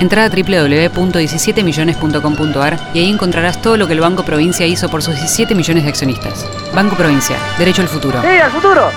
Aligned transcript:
Entra 0.00 0.24
a 0.24 0.28
www.17millones.com.ar 0.28 2.78
y 2.94 3.00
ahí 3.00 3.10
encontrarás 3.10 3.60
todo 3.60 3.76
lo 3.76 3.88
que 3.88 3.94
el 3.94 4.00
Banco 4.00 4.24
Provincia 4.24 4.64
hizo 4.64 4.88
por 4.88 5.02
sus 5.02 5.16
17 5.16 5.56
millones 5.56 5.82
de 5.82 5.90
accionistas. 5.90 6.48
Banco 6.72 6.96
Provincia, 6.96 7.36
derecho 7.58 7.82
al 7.82 7.88
futuro. 7.88 8.22
¡Sí, 8.22 8.28
al 8.28 8.52
futuro! 8.52 8.92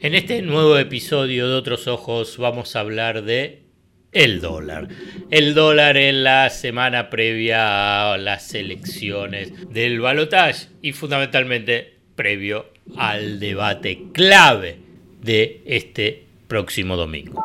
En 0.00 0.14
este 0.14 0.40
nuevo 0.40 0.78
episodio 0.78 1.46
de 1.48 1.54
Otros 1.54 1.86
Ojos 1.88 2.38
vamos 2.38 2.74
a 2.74 2.80
hablar 2.80 3.22
de 3.22 3.64
el 4.12 4.40
dólar. 4.40 4.88
El 5.30 5.52
dólar 5.54 5.98
en 5.98 6.24
la 6.24 6.48
semana 6.48 7.10
previa 7.10 8.12
a 8.12 8.18
las 8.18 8.54
elecciones 8.54 9.52
del 9.70 10.00
balotaje 10.00 10.68
y 10.80 10.92
fundamentalmente 10.92 11.98
previo 12.14 12.70
al 12.96 13.40
debate 13.40 14.04
clave 14.12 14.78
de 15.20 15.60
este 15.66 16.24
próximo 16.48 16.96
domingo. 16.96 17.44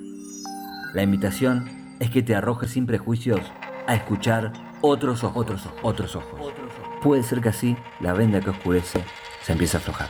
La 0.93 1.03
invitación 1.03 1.95
es 2.01 2.09
que 2.09 2.21
te 2.21 2.35
arrojes 2.35 2.71
sin 2.71 2.85
prejuicios 2.85 3.39
a 3.87 3.95
escuchar 3.95 4.51
otros 4.81 5.23
ojos, 5.23 5.37
otros 5.37 5.65
ojos, 5.65 5.87
otros 5.89 6.15
ojos. 6.17 6.99
Puede 7.01 7.23
ser 7.23 7.39
que 7.39 7.47
así 7.47 7.77
la 8.01 8.11
venda 8.11 8.41
que 8.41 8.49
oscurece 8.49 8.99
se 9.41 9.53
empiece 9.53 9.77
a 9.77 9.79
aflojar. 9.79 10.09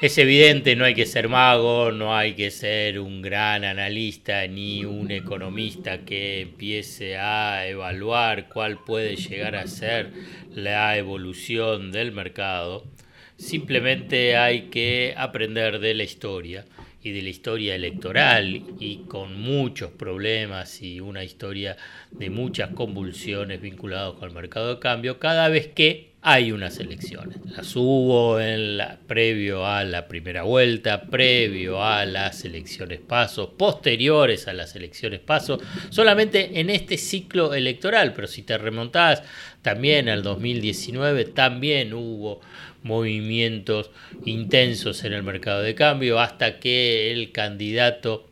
Es 0.00 0.18
evidente, 0.18 0.76
no 0.76 0.84
hay 0.84 0.94
que 0.94 1.06
ser 1.06 1.28
mago, 1.28 1.90
no 1.90 2.14
hay 2.16 2.34
que 2.34 2.52
ser 2.52 3.00
un 3.00 3.22
gran 3.22 3.64
analista 3.64 4.46
ni 4.46 4.84
un 4.84 5.10
economista 5.10 6.04
que 6.04 6.42
empiece 6.42 7.16
a 7.16 7.66
evaluar 7.66 8.48
cuál 8.48 8.84
puede 8.84 9.16
llegar 9.16 9.56
a 9.56 9.66
ser 9.66 10.12
la 10.54 10.96
evolución 10.96 11.90
del 11.90 12.12
mercado. 12.12 12.84
Simplemente 13.36 14.36
hay 14.36 14.68
que 14.68 15.14
aprender 15.16 15.80
de 15.80 15.94
la 15.94 16.04
historia 16.04 16.64
y 17.04 17.12
de 17.12 17.22
la 17.22 17.28
historia 17.28 17.74
electoral 17.74 18.62
y 18.80 19.04
con 19.06 19.38
muchos 19.38 19.90
problemas 19.90 20.80
y 20.80 21.00
una 21.00 21.22
historia 21.22 21.76
de 22.10 22.30
muchas 22.30 22.70
convulsiones 22.70 23.60
vinculadas 23.60 24.14
con 24.14 24.30
el 24.30 24.34
mercado 24.34 24.74
de 24.74 24.80
cambio 24.80 25.18
cada 25.18 25.48
vez 25.50 25.68
que 25.68 26.14
hay 26.26 26.52
unas 26.52 26.78
elecciones. 26.78 27.36
Las 27.54 27.76
hubo 27.76 28.40
en 28.40 28.78
la, 28.78 28.98
previo 29.06 29.66
a 29.66 29.84
la 29.84 30.08
primera 30.08 30.44
vuelta, 30.44 31.02
previo 31.02 31.84
a 31.84 32.06
las 32.06 32.46
elecciones 32.46 33.00
pasos, 33.00 33.50
posteriores 33.58 34.48
a 34.48 34.54
las 34.54 34.74
elecciones 34.74 35.20
pasos, 35.20 35.60
solamente 35.90 36.58
en 36.58 36.70
este 36.70 36.96
ciclo 36.96 37.52
electoral, 37.52 38.14
pero 38.14 38.26
si 38.26 38.40
te 38.42 38.56
remontás 38.56 39.22
también 39.60 40.08
al 40.08 40.22
2019, 40.22 41.26
también 41.26 41.92
hubo 41.92 42.40
movimientos 42.84 43.90
intensos 44.24 45.02
en 45.04 45.12
el 45.12 45.24
mercado 45.24 45.62
de 45.62 45.74
cambio 45.74 46.20
hasta 46.20 46.60
que 46.60 47.10
el 47.10 47.32
candidato 47.32 48.28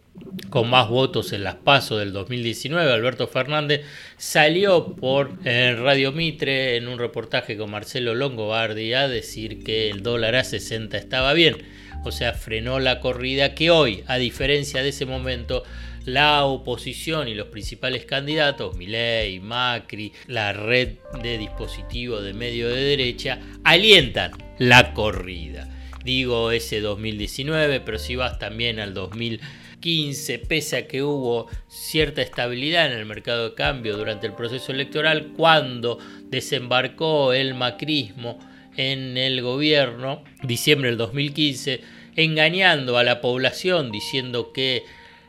con 0.50 0.68
más 0.68 0.88
votos 0.88 1.32
en 1.32 1.42
las 1.42 1.54
pasos 1.54 1.98
del 1.98 2.12
2019, 2.12 2.92
Alberto 2.92 3.26
Fernández, 3.26 3.82
salió 4.18 4.94
por 4.94 5.42
Radio 5.44 6.12
Mitre 6.12 6.76
en 6.76 6.86
un 6.88 6.98
reportaje 6.98 7.56
con 7.56 7.70
Marcelo 7.70 8.14
Longobardi 8.14 8.92
a 8.92 9.08
decir 9.08 9.64
que 9.64 9.90
el 9.90 10.02
dólar 10.02 10.36
a 10.36 10.44
60 10.44 10.96
estaba 10.98 11.32
bien. 11.32 11.56
O 12.04 12.12
sea, 12.12 12.34
frenó 12.34 12.78
la 12.80 13.00
corrida 13.00 13.54
que 13.54 13.70
hoy, 13.70 14.04
a 14.06 14.18
diferencia 14.18 14.82
de 14.82 14.90
ese 14.90 15.06
momento, 15.06 15.62
la 16.04 16.44
oposición 16.44 17.28
y 17.28 17.34
los 17.34 17.46
principales 17.48 18.04
candidatos, 18.04 18.76
Milei, 18.76 19.38
Macri, 19.40 20.12
la 20.26 20.52
red 20.52 20.96
de 21.22 21.38
dispositivos 21.38 22.24
de 22.24 22.34
medio 22.34 22.68
de 22.68 22.82
derecha, 22.82 23.38
alientan 23.64 24.32
la 24.58 24.94
corrida. 24.94 25.68
Digo 26.04 26.50
ese 26.50 26.80
2019, 26.80 27.80
pero 27.80 27.98
si 27.98 28.16
vas 28.16 28.38
también 28.38 28.80
al 28.80 28.92
2015, 28.92 30.38
pese 30.40 30.76
a 30.76 30.88
que 30.88 31.02
hubo 31.02 31.48
cierta 31.68 32.22
estabilidad 32.22 32.86
en 32.86 32.98
el 32.98 33.06
mercado 33.06 33.50
de 33.50 33.54
cambio 33.54 33.96
durante 33.96 34.26
el 34.26 34.34
proceso 34.34 34.72
electoral, 34.72 35.32
cuando 35.36 35.98
desembarcó 36.24 37.32
el 37.32 37.54
macrismo 37.54 38.38
en 38.76 39.16
el 39.16 39.42
gobierno, 39.42 40.24
diciembre 40.42 40.88
del 40.88 40.98
2015, 40.98 41.80
engañando 42.16 42.98
a 42.98 43.04
la 43.04 43.20
población 43.20 43.92
diciendo 43.92 44.52
que 44.52 44.84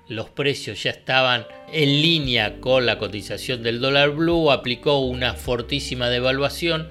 los 0.08 0.30
precios 0.30 0.84
ya 0.84 0.92
estaban 0.92 1.46
en 1.72 2.02
línea 2.02 2.60
con 2.60 2.86
la 2.86 2.98
cotización 2.98 3.64
del 3.64 3.80
dólar 3.80 4.12
blue, 4.12 4.52
aplicó 4.52 5.00
una 5.00 5.34
fortísima 5.34 6.10
devaluación 6.10 6.90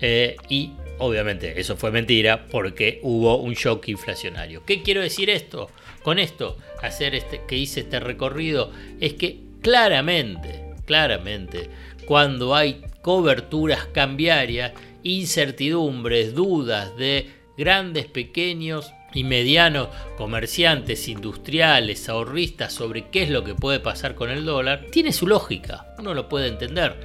eh, 0.00 0.36
y 0.48 0.72
obviamente 0.98 1.60
eso 1.60 1.76
fue 1.76 1.90
mentira 1.90 2.46
porque 2.46 3.00
hubo 3.02 3.36
un 3.38 3.54
shock 3.54 3.88
inflacionario. 3.88 4.64
¿Qué 4.64 4.82
quiero 4.82 5.00
decir 5.00 5.30
esto? 5.30 5.70
Con 6.02 6.18
esto, 6.18 6.56
hacer 6.82 7.14
este, 7.14 7.42
que 7.46 7.56
hice 7.56 7.80
este 7.80 8.00
recorrido, 8.00 8.70
es 9.00 9.14
que 9.14 9.40
claramente, 9.60 10.74
claramente, 10.84 11.68
cuando 12.06 12.54
hay 12.54 12.82
coberturas 13.02 13.86
cambiarias, 13.86 14.72
incertidumbres, 15.02 16.34
dudas 16.34 16.96
de 16.96 17.30
grandes, 17.56 18.06
pequeños 18.06 18.92
y 19.14 19.24
medianos 19.24 19.88
comerciantes, 20.16 21.08
industriales, 21.08 22.08
ahorristas 22.08 22.72
sobre 22.72 23.08
qué 23.10 23.22
es 23.22 23.30
lo 23.30 23.44
que 23.44 23.54
puede 23.54 23.80
pasar 23.80 24.14
con 24.14 24.30
el 24.30 24.44
dólar, 24.44 24.86
tiene 24.90 25.12
su 25.12 25.26
lógica, 25.26 25.94
uno 25.98 26.14
lo 26.14 26.28
puede 26.28 26.48
entender. 26.48 26.96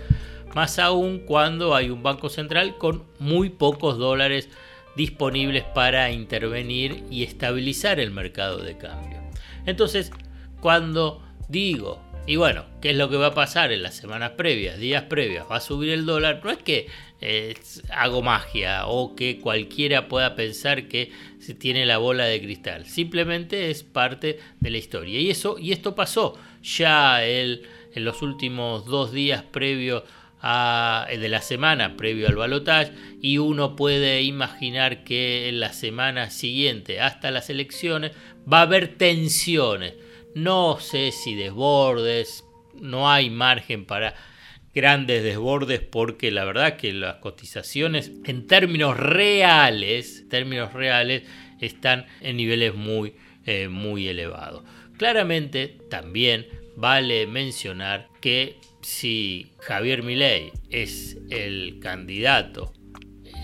Más 0.56 0.80
aún 0.80 1.20
cuando 1.20 1.76
hay 1.76 1.90
un 1.90 2.04
banco 2.04 2.30
central 2.30 2.78
con 2.78 3.04
muy 3.20 3.50
pocos 3.50 3.98
dólares 3.98 4.50
disponibles 4.96 5.64
para 5.64 6.12
intervenir 6.12 7.04
y 7.10 7.24
estabilizar 7.24 8.00
el 8.00 8.12
mercado 8.12 8.58
de 8.58 8.78
cambio. 8.78 9.20
Entonces, 9.66 10.12
cuando 10.60 11.24
digo 11.48 12.02
y 12.28 12.36
bueno, 12.36 12.66
¿qué 12.82 12.92
es 12.92 12.98
lo 12.98 13.10
que 13.10 13.18
va 13.18 13.28
a 13.28 13.34
pasar 13.34 13.72
en 13.72 13.82
las 13.82 13.96
semanas 13.96 14.32
previas, 14.38 14.78
días 14.78 15.04
previas? 15.04 15.46
¿Va 15.50 15.56
a 15.56 15.62
subir 15.62 15.90
el 15.90 16.06
dólar? 16.06 16.42
No 16.44 16.52
es 16.52 16.60
que 16.60 16.88
eh, 17.20 17.56
hago 17.90 18.22
magia 18.22 18.86
o 18.86 19.16
que 19.16 19.40
cualquiera 19.40 20.08
pueda 20.08 20.36
pensar 20.36 20.88
que 20.88 21.12
se 21.40 21.56
tiene 21.56 21.86
la 21.86 21.98
bola 21.98 22.26
de 22.26 22.40
cristal. 22.40 22.86
Simplemente 22.86 23.72
es 23.72 23.84
parte 23.84 24.40
de 24.60 24.70
la 24.70 24.78
historia. 24.78 25.20
Y, 25.20 25.32
eso, 25.32 25.58
y 25.58 25.72
esto 25.72 25.96
pasó 25.96 26.38
ya 26.62 27.26
el, 27.26 27.64
en 27.96 28.06
los 28.06 28.22
últimos 28.22 28.86
dos 28.86 29.12
días 29.12 29.42
previos 29.42 30.04
a, 30.42 31.08
de 31.10 31.30
la 31.30 31.42
semana 31.42 31.96
previo 31.98 32.28
al 32.28 32.36
balotaje 32.36 32.92
y 33.22 33.38
uno 33.38 33.76
puede 33.76 34.22
imaginar 34.22 35.04
que 35.04 35.50
en 35.50 35.60
la 35.60 35.74
semana 35.74 36.30
siguiente 36.30 37.00
hasta 37.00 37.32
las 37.32 37.50
elecciones 37.50 38.12
va 38.52 38.60
a 38.60 38.64
haber 38.64 38.98
tensiones 38.98 39.94
no 40.34 40.80
sé 40.80 41.12
si 41.12 41.36
desbordes, 41.36 42.46
no 42.80 43.10
hay 43.10 43.30
margen 43.30 43.86
para 43.86 44.16
grandes 44.74 45.24
desbordes 45.24 45.82
porque 45.82 46.32
la 46.32 46.46
verdad 46.46 46.78
que 46.78 46.94
las 46.94 47.18
cotizaciones 47.18 48.12
en 48.26 48.48
términos 48.48 48.98
reales, 48.98 50.28
términos 50.30 50.74
reales 50.74 51.24
están 51.60 52.06
en 52.22 52.38
niveles 52.38 52.74
muy, 52.74 53.16
eh, 53.46 53.68
muy 53.68 54.08
elevados. 54.08 54.64
Claramente 54.98 55.78
también 55.90 56.48
vale 56.78 57.28
mencionar 57.28 58.08
que 58.22 58.56
si 58.82 59.52
Javier 59.60 60.04
Milei 60.04 60.52
es 60.70 61.18
el 61.30 61.80
candidato 61.80 62.74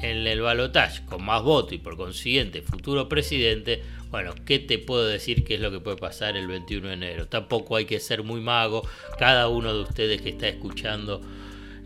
en 0.02 0.28
el 0.28 0.42
balotaje 0.42 1.06
con 1.06 1.24
más 1.24 1.44
votos 1.44 1.74
y 1.74 1.78
por 1.78 1.98
consiguiente 1.98 2.62
futuro 2.62 3.10
presidente, 3.10 3.84
bueno, 4.10 4.34
¿qué 4.46 4.60
te 4.60 4.78
puedo 4.80 5.06
decir 5.06 5.44
qué 5.44 5.56
es 5.56 5.60
lo 5.60 5.72
que 5.72 5.80
puede 5.80 5.98
pasar 5.98 6.38
el 6.38 6.48
21 6.48 6.88
de 6.88 6.94
enero? 6.94 7.28
Tampoco 7.28 7.76
hay 7.76 7.86
que 7.86 8.00
ser 8.00 8.24
muy 8.24 8.40
mago. 8.40 8.88
Cada 9.20 9.48
uno 9.50 9.74
de 9.74 9.82
ustedes 9.82 10.22
que 10.22 10.30
está 10.30 10.48
escuchando 10.48 11.22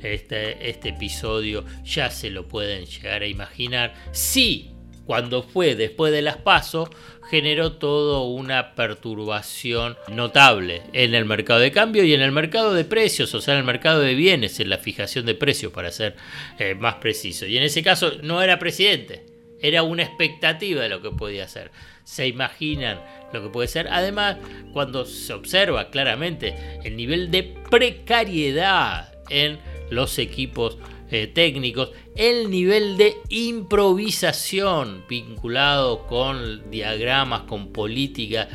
este, 0.01 0.69
este 0.69 0.89
episodio 0.89 1.65
ya 1.83 2.11
se 2.11 2.29
lo 2.29 2.47
pueden 2.47 2.85
llegar 2.85 3.23
a 3.23 3.27
imaginar. 3.27 3.93
Sí, 4.11 4.70
cuando 5.11 5.43
fue 5.43 5.75
después 5.75 6.13
de 6.13 6.21
las 6.21 6.37
pasos, 6.37 6.87
generó 7.29 7.73
toda 7.73 8.21
una 8.21 8.75
perturbación 8.75 9.97
notable 10.07 10.83
en 10.93 11.13
el 11.13 11.25
mercado 11.25 11.59
de 11.59 11.73
cambio 11.73 12.05
y 12.05 12.13
en 12.13 12.21
el 12.21 12.31
mercado 12.31 12.73
de 12.73 12.85
precios, 12.85 13.35
o 13.35 13.41
sea, 13.41 13.55
en 13.55 13.59
el 13.59 13.65
mercado 13.65 13.99
de 13.99 14.15
bienes, 14.15 14.61
en 14.61 14.69
la 14.69 14.77
fijación 14.77 15.25
de 15.25 15.35
precios, 15.35 15.73
para 15.73 15.91
ser 15.91 16.15
eh, 16.59 16.75
más 16.75 16.95
preciso. 16.95 17.45
Y 17.45 17.57
en 17.57 17.63
ese 17.63 17.83
caso 17.83 18.13
no 18.23 18.41
era 18.41 18.57
presidente, 18.57 19.25
era 19.59 19.83
una 19.83 20.03
expectativa 20.03 20.81
de 20.81 20.87
lo 20.87 21.01
que 21.01 21.11
podía 21.11 21.45
ser. 21.49 21.71
Se 22.05 22.25
imaginan 22.25 23.01
lo 23.33 23.43
que 23.43 23.49
puede 23.49 23.67
ser. 23.67 23.89
Además, 23.91 24.37
cuando 24.71 25.05
se 25.05 25.33
observa 25.33 25.89
claramente 25.89 26.55
el 26.85 26.95
nivel 26.95 27.31
de 27.31 27.53
precariedad 27.69 29.11
en 29.29 29.59
los 29.89 30.17
equipos 30.19 30.77
eh, 31.11 31.27
técnicos, 31.27 31.91
el 32.15 32.49
nivel 32.49 32.95
de 32.95 33.17
improvisación 33.29 35.03
vinculado 35.09 36.07
con 36.07 36.71
diagramas, 36.71 37.41
con 37.41 37.73
políticas 37.73 38.47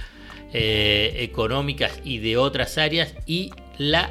eh, 0.53 1.13
económicas 1.19 2.01
y 2.03 2.19
de 2.19 2.39
otras 2.39 2.79
áreas 2.79 3.15
y, 3.27 3.51
la 3.77 4.11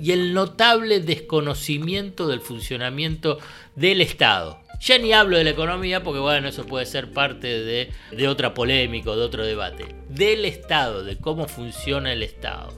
y 0.00 0.12
el 0.12 0.32
notable 0.32 1.00
desconocimiento 1.00 2.26
del 2.26 2.40
funcionamiento 2.40 3.38
del 3.76 4.00
Estado. 4.00 4.60
Ya 4.80 4.96
ni 4.96 5.12
hablo 5.12 5.36
de 5.36 5.44
la 5.44 5.50
economía 5.50 6.02
porque 6.02 6.20
bueno, 6.20 6.48
eso 6.48 6.64
puede 6.64 6.86
ser 6.86 7.12
parte 7.12 7.48
de, 7.48 7.90
de 8.12 8.28
otra 8.28 8.54
polémica, 8.54 9.10
de 9.10 9.20
otro 9.20 9.44
debate. 9.44 9.94
Del 10.08 10.46
Estado, 10.46 11.04
de 11.04 11.18
cómo 11.18 11.48
funciona 11.48 12.14
el 12.14 12.22
Estado. 12.22 12.72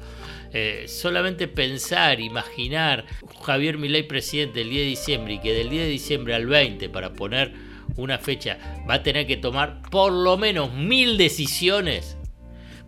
Eh, 0.52 0.86
solamente 0.88 1.46
pensar, 1.46 2.20
imaginar 2.20 3.06
Javier 3.42 3.78
Milei 3.78 4.02
presidente 4.02 4.62
el 4.62 4.70
10 4.70 4.82
de 4.82 4.88
diciembre 4.88 5.34
y 5.34 5.38
que 5.38 5.52
del 5.52 5.70
10 5.70 5.84
de 5.84 5.90
diciembre 5.90 6.34
al 6.34 6.46
20, 6.46 6.88
para 6.88 7.12
poner 7.12 7.52
una 7.96 8.18
fecha, 8.18 8.58
va 8.88 8.94
a 8.94 9.02
tener 9.02 9.26
que 9.26 9.36
tomar 9.36 9.82
por 9.90 10.12
lo 10.12 10.36
menos 10.36 10.72
mil 10.74 11.16
decisiones 11.16 12.16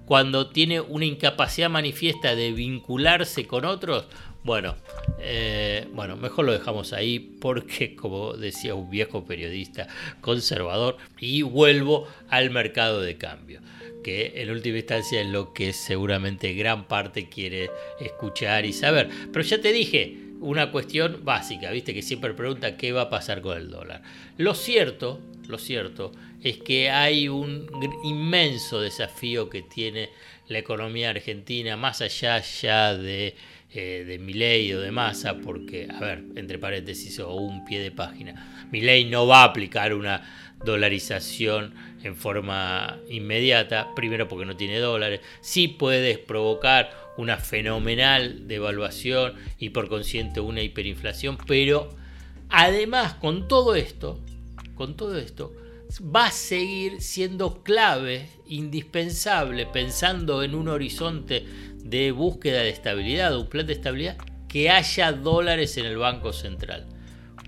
cuando 0.06 0.50
tiene 0.50 0.80
una 0.80 1.04
incapacidad 1.04 1.70
manifiesta 1.70 2.34
de 2.34 2.52
vincularse 2.52 3.46
con 3.46 3.64
otros, 3.64 4.06
bueno, 4.44 4.74
eh, 5.20 5.86
bueno, 5.92 6.16
mejor 6.16 6.44
lo 6.44 6.52
dejamos 6.52 6.92
ahí 6.92 7.20
porque, 7.40 7.94
como 7.94 8.32
decía 8.32 8.74
un 8.74 8.90
viejo 8.90 9.24
periodista 9.24 9.86
conservador, 10.20 10.96
y 11.20 11.42
vuelvo 11.42 12.08
al 12.28 12.50
mercado 12.50 13.00
de 13.00 13.16
cambio 13.16 13.60
que 14.02 14.32
en 14.36 14.50
última 14.50 14.78
instancia 14.78 15.20
es 15.20 15.26
lo 15.26 15.52
que 15.52 15.72
seguramente 15.72 16.52
gran 16.54 16.86
parte 16.88 17.28
quiere 17.28 17.70
escuchar 18.00 18.66
y 18.66 18.72
saber. 18.72 19.08
Pero 19.32 19.44
ya 19.44 19.60
te 19.60 19.72
dije, 19.72 20.16
una 20.40 20.70
cuestión 20.72 21.24
básica, 21.24 21.70
viste 21.70 21.94
que 21.94 22.02
siempre 22.02 22.34
pregunta 22.34 22.76
qué 22.76 22.92
va 22.92 23.02
a 23.02 23.10
pasar 23.10 23.40
con 23.40 23.56
el 23.56 23.70
dólar. 23.70 24.02
Lo 24.36 24.54
cierto, 24.54 25.20
lo 25.46 25.58
cierto 25.58 26.12
es 26.42 26.58
que 26.58 26.90
hay 26.90 27.28
un 27.28 27.68
inmenso 28.04 28.80
desafío 28.80 29.48
que 29.48 29.62
tiene 29.62 30.10
la 30.48 30.58
economía 30.58 31.10
argentina, 31.10 31.76
más 31.76 32.02
allá 32.02 32.40
ya 32.40 32.96
de, 32.96 33.34
eh, 33.74 34.04
de 34.06 34.18
Milei 34.18 34.72
o 34.74 34.80
de 34.80 34.90
Massa, 34.90 35.38
porque, 35.38 35.88
a 35.90 36.00
ver, 36.00 36.24
entre 36.36 36.58
paréntesis 36.58 37.18
o 37.20 37.34
un 37.34 37.64
pie 37.64 37.80
de 37.80 37.90
página, 37.90 38.66
Milei 38.70 39.04
no 39.06 39.26
va 39.26 39.40
a 39.40 39.44
aplicar 39.44 39.94
una 39.94 40.22
dolarización 40.64 41.74
en 42.02 42.16
forma 42.16 42.98
inmediata, 43.08 43.94
primero 43.94 44.28
porque 44.28 44.44
no 44.44 44.56
tiene 44.56 44.78
dólares, 44.78 45.20
sí 45.40 45.68
puedes 45.68 46.18
provocar 46.18 46.90
una 47.16 47.36
fenomenal 47.36 48.46
devaluación 48.48 49.34
y 49.58 49.70
por 49.70 49.88
consiguiente 49.88 50.40
una 50.40 50.62
hiperinflación, 50.62 51.38
pero 51.46 51.88
además 52.48 53.14
con 53.14 53.48
todo 53.48 53.74
esto, 53.74 54.20
con 54.74 54.96
todo 54.96 55.18
esto, 55.18 55.54
va 56.00 56.26
a 56.26 56.30
seguir 56.30 57.00
siendo 57.02 57.62
clave, 57.62 58.28
indispensable, 58.46 59.66
pensando 59.66 60.42
en 60.42 60.54
un 60.54 60.68
horizonte 60.68 61.44
de 61.92 62.10
búsqueda 62.10 62.62
de 62.62 62.70
estabilidad, 62.70 63.36
un 63.36 63.48
plan 63.48 63.66
de 63.66 63.74
estabilidad, 63.74 64.16
que 64.48 64.70
haya 64.70 65.12
dólares 65.12 65.76
en 65.76 65.84
el 65.84 65.98
Banco 65.98 66.32
Central. 66.32 66.86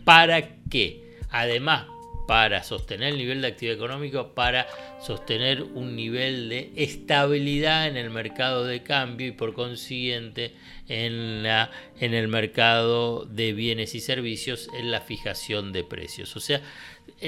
¿Para 0.05 0.57
qué? 0.69 1.17
Además, 1.31 1.87
para 2.29 2.63
sostener 2.63 3.15
el 3.15 3.19
nivel 3.19 3.41
de 3.41 3.49
actividad 3.49 3.77
económica, 3.77 4.35
para 4.35 4.67
sostener 5.01 5.63
un 5.63 5.97
nivel 5.97 6.51
de 6.51 6.73
estabilidad 6.77 7.89
en 7.89 7.97
el 7.97 8.11
mercado 8.11 8.67
de 8.67 8.83
cambio 8.83 9.29
y 9.29 9.33
por 9.33 9.55
consiguiente 9.55 10.55
en, 10.89 11.43
la, 11.43 11.71
en 11.99 12.13
el 12.13 12.29
mercado 12.29 13.25
de 13.25 13.55
bienes 13.55 13.95
y 13.95 14.01
servicios 14.01 14.69
en 14.79 14.91
la 14.91 15.01
fijación 15.01 15.73
de 15.73 15.85
precios. 15.85 16.37
O 16.37 16.41
sea, 16.41 16.61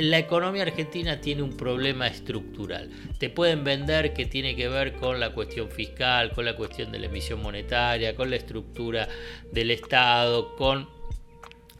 la 0.03 0.19
economía 0.19 0.63
argentina 0.63 1.21
tiene 1.21 1.43
un 1.43 1.57
problema 1.57 2.07
estructural. 2.07 2.91
Te 3.19 3.31
pueden 3.31 3.65
vender 3.65 4.13
que 4.13 4.27
tiene 4.27 4.55
que 4.55 4.69
ver 4.69 4.93
con 4.95 5.19
la 5.19 5.33
cuestión 5.33 5.71
fiscal, 5.71 6.33
con 6.33 6.45
la 6.45 6.55
cuestión 6.55 6.93
de 6.93 6.99
la 6.99 7.07
emisión 7.07 7.41
monetaria, 7.41 8.15
con 8.15 8.29
la 8.29 8.37
estructura 8.37 9.09
del 9.51 9.71
Estado, 9.71 10.55
con 10.57 10.89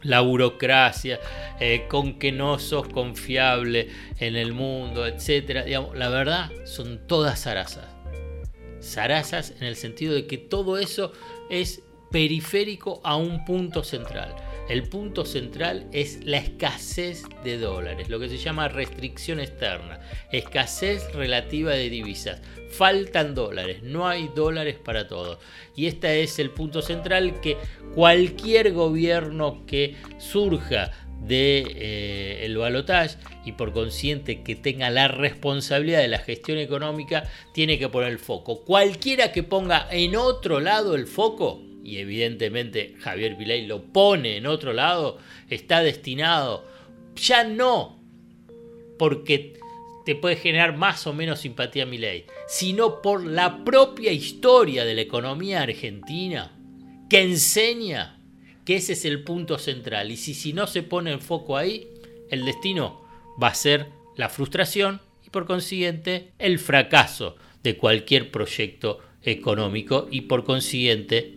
la 0.01 0.21
burocracia, 0.21 1.19
eh, 1.59 1.85
con 1.87 2.17
que 2.17 2.31
no 2.31 2.59
sos 2.59 2.87
confiable 2.87 3.89
en 4.19 4.35
el 4.35 4.53
mundo, 4.53 5.05
etc. 5.05 5.65
la 5.93 6.09
verdad, 6.09 6.51
son 6.65 7.07
todas 7.07 7.43
zarazas. 7.43 7.85
Zarazas 8.81 9.53
en 9.59 9.63
el 9.63 9.75
sentido 9.75 10.13
de 10.13 10.27
que 10.27 10.37
todo 10.37 10.77
eso 10.77 11.13
es 11.49 11.81
periférico 12.11 13.01
a 13.03 13.15
un 13.15 13.43
punto 13.45 13.83
central. 13.83 14.35
El 14.69 14.83
punto 14.83 15.25
central 15.25 15.87
es 15.93 16.25
la 16.25 16.37
escasez 16.37 17.23
de 17.43 17.57
dólares, 17.57 18.09
lo 18.09 18.19
que 18.19 18.27
se 18.27 18.37
llama 18.37 18.67
restricción 18.67 19.39
externa, 19.39 20.01
escasez 20.31 21.13
relativa 21.13 21.71
de 21.71 21.89
divisas. 21.89 22.41
Faltan 22.71 23.33
dólares, 23.33 23.81
no 23.81 24.07
hay 24.07 24.29
dólares 24.35 24.75
para 24.83 25.07
todos. 25.07 25.37
Y 25.73 25.85
este 25.85 26.21
es 26.21 26.37
el 26.39 26.49
punto 26.49 26.81
central 26.81 27.39
que 27.39 27.55
cualquier 27.95 28.73
gobierno 28.73 29.65
que 29.65 29.95
surja 30.17 30.91
de 31.21 31.65
eh, 31.75 32.53
balotaje 32.57 33.17
y 33.45 33.53
por 33.53 33.71
consiguiente 33.71 34.43
que 34.43 34.55
tenga 34.55 34.89
la 34.89 35.07
responsabilidad 35.07 35.99
de 35.99 36.07
la 36.07 36.19
gestión 36.19 36.57
económica 36.57 37.23
tiene 37.53 37.79
que 37.79 37.87
poner 37.87 38.09
el 38.09 38.19
foco. 38.19 38.65
Cualquiera 38.65 39.31
que 39.31 39.43
ponga 39.43 39.87
en 39.91 40.15
otro 40.15 40.59
lado 40.59 40.95
el 40.95 41.07
foco 41.07 41.66
y 41.87 41.99
evidentemente 41.99 42.95
Javier 42.99 43.37
Milei 43.37 43.65
lo 43.65 43.81
pone 43.81 44.35
en 44.35 44.45
otro 44.45 44.73
lado, 44.73 45.19
está 45.49 45.81
destinado 45.81 46.67
ya 47.15 47.45
no 47.45 47.97
porque 48.99 49.57
te 50.05 50.15
puede 50.15 50.35
generar 50.35 50.75
más 50.75 51.07
o 51.07 51.13
menos 51.13 51.39
simpatía 51.39 51.83
a 51.83 51.85
Milei, 51.85 52.25
sino 52.45 53.01
por 53.01 53.25
la 53.25 53.63
propia 53.63 54.11
historia 54.11 54.83
de 54.83 54.95
la 54.95 55.01
economía 55.01 55.61
argentina 55.61 56.51
que 57.09 57.21
enseña 57.21 58.19
que 58.65 58.75
ese 58.75 58.91
es 58.93 59.05
el 59.05 59.23
punto 59.23 59.57
central. 59.57 60.11
Y 60.11 60.17
si, 60.17 60.33
si 60.33 60.51
no 60.51 60.67
se 60.67 60.83
pone 60.83 61.13
el 61.13 61.21
foco 61.21 61.55
ahí, 61.55 61.87
el 62.29 62.43
destino 62.43 63.01
va 63.41 63.47
a 63.47 63.55
ser 63.55 63.87
la 64.17 64.27
frustración 64.27 64.99
y 65.25 65.29
por 65.29 65.45
consiguiente 65.45 66.33
el 66.37 66.59
fracaso 66.59 67.37
de 67.63 67.77
cualquier 67.77 68.29
proyecto 68.29 68.99
económico 69.23 70.07
y 70.11 70.21
por 70.21 70.43
consiguiente 70.43 71.36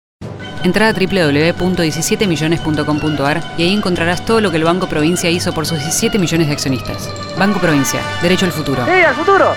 Entra 0.63 0.89
a 0.89 0.93
www.17millones.com.ar 0.93 3.55
y 3.57 3.63
ahí 3.63 3.73
encontrarás 3.73 4.23
todo 4.23 4.41
lo 4.41 4.51
que 4.51 4.57
el 4.57 4.63
Banco 4.63 4.87
Provincia 4.87 5.27
hizo 5.29 5.53
por 5.53 5.65
sus 5.65 5.79
17 5.79 6.19
millones 6.19 6.47
de 6.47 6.53
accionistas. 6.53 7.11
Banco 7.37 7.59
Provincia, 7.59 7.99
derecho 8.21 8.45
al 8.45 8.51
futuro. 8.51 8.85
¡Sí, 8.85 8.91
al 8.91 9.15
futuro! 9.15 9.55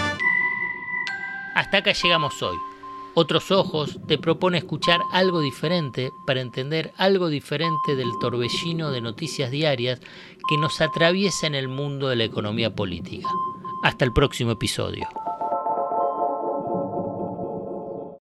Hasta 1.54 1.76
acá 1.78 1.92
llegamos 1.92 2.42
hoy. 2.42 2.56
Otros 3.12 3.50
Ojos 3.50 3.98
te 4.08 4.16
propone 4.18 4.56
escuchar 4.58 5.00
algo 5.12 5.40
diferente 5.40 6.10
para 6.26 6.40
entender 6.40 6.94
algo 6.96 7.28
diferente 7.28 7.96
del 7.96 8.12
torbellino 8.18 8.90
de 8.90 9.02
noticias 9.02 9.50
diarias 9.50 10.00
que 10.48 10.56
nos 10.56 10.80
atraviesa 10.80 11.46
en 11.46 11.54
el 11.54 11.68
mundo 11.68 12.08
de 12.08 12.16
la 12.16 12.24
economía 12.24 12.74
política. 12.74 13.28
Hasta 13.84 14.06
el 14.06 14.12
próximo 14.12 14.52
episodio. 14.52 15.06